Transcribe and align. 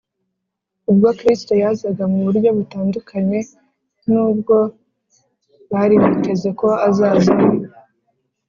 Ubwo 0.91 1.07
Kristo 1.19 1.51
yazaga 1.61 2.03
mu 2.11 2.19
buryo 2.25 2.49
butandukanye 2.57 3.39
n’ubwo 4.09 4.55
bari 5.71 5.95
biteze 6.03 6.49
ko 6.59 6.67
azazamo 6.87 7.51